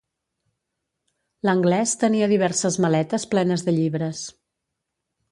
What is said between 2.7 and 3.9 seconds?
maletes plenes de